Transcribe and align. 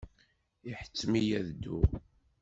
Iḥettem-iyi 0.69 1.33
ad 1.39 1.47
dduɣ. 1.51 1.89